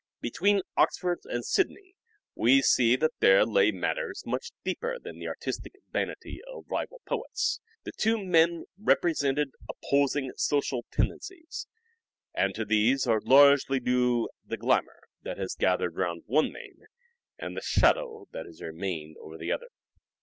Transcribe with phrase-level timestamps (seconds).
[0.19, 1.93] Between Oxford and Sidney
[2.33, 7.59] we see that there lay matters much deeper than the artistic vanity of rival poets.
[7.83, 11.67] The two men represented opposing social tendencies,
[12.33, 16.79] and to these are largely due the glamour that has gathered round one name
[17.37, 19.69] and the shadow that has remained over the other.